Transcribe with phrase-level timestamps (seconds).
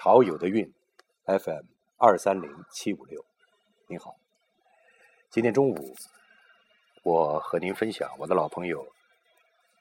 [0.00, 0.72] 陶友的韵
[1.26, 1.64] ，FM
[1.96, 3.24] 二三零七五六。
[3.88, 4.14] 您好，
[5.28, 5.96] 今天中午
[7.02, 8.86] 我和您分享我的老朋友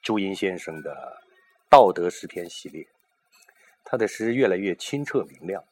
[0.02, 0.92] 朱茵先生的
[1.70, 2.84] 《道德诗篇》系列。
[3.86, 5.64] 他的诗越来越清澈明亮，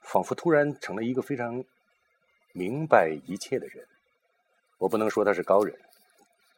[0.00, 1.62] 仿佛突然成了一个非常
[2.54, 3.86] 明白一切的人。
[4.78, 5.78] 我不能说他是高人，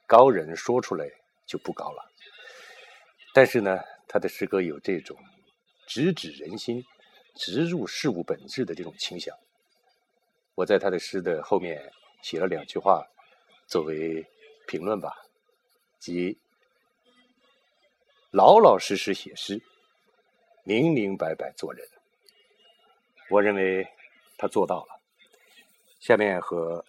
[0.06, 1.10] 高人说出来
[1.46, 2.12] 就不高了。
[3.34, 5.18] 但是呢，他的诗歌有这种
[5.88, 6.82] 直指人心、
[7.34, 9.36] 直入事物本质的这种倾向。
[10.54, 13.04] 我在他的诗的后面写了两句话，
[13.66, 14.24] 作为
[14.66, 15.12] 评论吧，
[15.98, 16.38] 即
[18.30, 19.60] 老老实实写诗。
[20.66, 21.86] 明明白白做人，
[23.28, 23.86] 我认为
[24.38, 25.00] 他做到了。
[26.00, 26.82] 下面和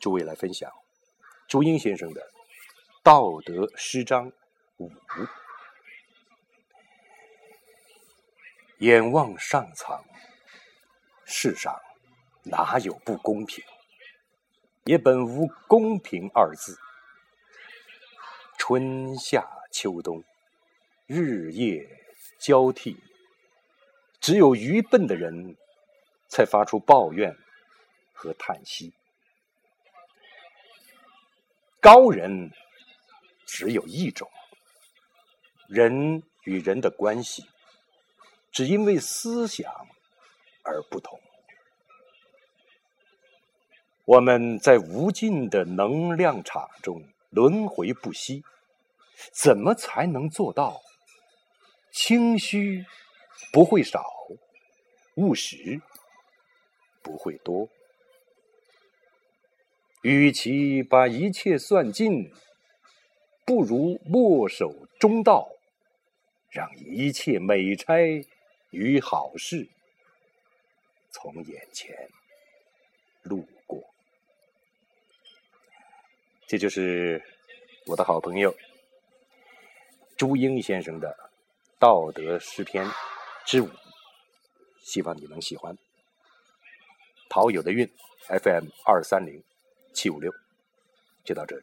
[0.00, 0.68] 诸位来分享
[1.46, 2.20] 朱英先生的
[3.02, 4.32] 《道德诗章
[4.78, 4.88] 五》。
[8.80, 10.02] 眼望上苍，
[11.26, 11.78] 世上
[12.44, 13.62] 哪有不公平？
[14.84, 16.78] 也本无公平二字。
[18.56, 20.24] 春夏秋冬，
[21.06, 21.96] 日夜。
[22.38, 22.96] 交替，
[24.18, 25.56] 只有愚笨的人
[26.26, 27.36] 才发出抱怨
[28.14, 28.94] 和叹息。
[31.80, 32.50] 高人
[33.44, 34.30] 只有一种，
[35.68, 37.44] 人与人的关系
[38.52, 39.72] 只因为思想
[40.62, 41.20] 而不同。
[44.04, 48.42] 我们在无尽的能量场中轮回不息，
[49.32, 50.80] 怎么才能做到？
[51.92, 52.84] 清虚
[53.52, 54.04] 不会少，
[55.14, 55.80] 务实
[57.02, 57.68] 不会多。
[60.02, 62.32] 与其把一切算尽，
[63.44, 65.48] 不如墨守中道，
[66.48, 67.94] 让一切美差
[68.70, 69.68] 与好事
[71.10, 72.08] 从眼前
[73.22, 73.82] 路过。
[76.46, 77.22] 这就是
[77.86, 78.56] 我的好朋友
[80.16, 81.30] 朱英先生的。
[81.78, 82.86] 道德诗篇
[83.46, 83.70] 之五，
[84.82, 85.74] 希望你能喜欢。
[87.30, 87.90] 陶友的韵
[88.28, 89.42] ，FM 二三零
[89.94, 90.30] 七五六，
[91.24, 91.62] 就到这里，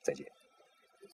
[0.00, 0.26] 再见。